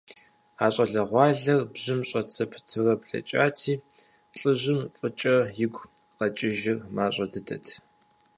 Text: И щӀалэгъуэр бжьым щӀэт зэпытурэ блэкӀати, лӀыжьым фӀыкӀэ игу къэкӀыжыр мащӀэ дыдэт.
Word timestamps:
И 0.63 0.67
щӀалэгъуэр 0.73 1.65
бжьым 1.71 2.01
щӀэт 2.09 2.27
зэпытурэ 2.35 2.93
блэкӀати, 3.01 3.73
лӀыжьым 4.37 4.79
фӀыкӀэ 4.97 5.35
игу 5.63 5.83
къэкӀыжыр 6.17 6.79
мащӀэ 6.95 7.25
дыдэт. 7.31 7.65